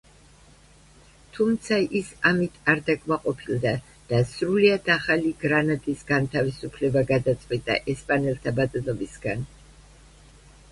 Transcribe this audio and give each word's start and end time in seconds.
თუმცა 1.33 1.77
ის 1.99 2.07
ამით 2.29 2.57
არ 2.73 2.81
დაკმაყოფილდა 2.87 3.75
და 4.13 4.23
სრულიად 4.31 4.91
ახალი 4.97 5.35
გრანადის 5.45 6.03
განთავისუფლება 6.15 7.07
გადაწყვიტა 7.15 7.79
ესპანელთა 7.97 8.59
ბატონობისგან. 8.63 9.49